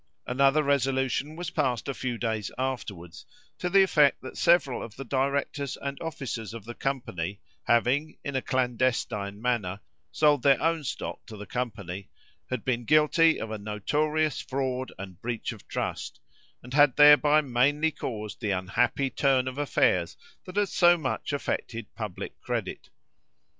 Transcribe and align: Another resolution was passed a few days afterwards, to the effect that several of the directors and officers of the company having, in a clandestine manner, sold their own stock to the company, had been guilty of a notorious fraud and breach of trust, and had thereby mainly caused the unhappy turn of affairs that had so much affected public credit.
Another 0.25 0.63
resolution 0.63 1.35
was 1.35 1.51
passed 1.51 1.87
a 1.87 1.93
few 1.93 2.17
days 2.17 2.49
afterwards, 2.57 3.23
to 3.59 3.69
the 3.69 3.83
effect 3.83 4.23
that 4.23 4.35
several 4.35 4.81
of 4.81 4.95
the 4.95 5.05
directors 5.05 5.77
and 5.77 6.01
officers 6.01 6.55
of 6.55 6.65
the 6.65 6.73
company 6.73 7.39
having, 7.65 8.17
in 8.23 8.35
a 8.35 8.41
clandestine 8.41 9.39
manner, 9.39 9.79
sold 10.11 10.41
their 10.41 10.59
own 10.59 10.83
stock 10.83 11.23
to 11.27 11.37
the 11.37 11.45
company, 11.45 12.09
had 12.49 12.65
been 12.65 12.83
guilty 12.83 13.39
of 13.39 13.51
a 13.51 13.59
notorious 13.59 14.41
fraud 14.41 14.91
and 14.97 15.21
breach 15.21 15.51
of 15.51 15.67
trust, 15.67 16.19
and 16.63 16.73
had 16.73 16.95
thereby 16.95 17.41
mainly 17.41 17.91
caused 17.91 18.41
the 18.41 18.49
unhappy 18.49 19.11
turn 19.11 19.47
of 19.47 19.59
affairs 19.59 20.17
that 20.45 20.55
had 20.55 20.69
so 20.69 20.97
much 20.97 21.31
affected 21.31 21.93
public 21.93 22.41
credit. 22.41 22.89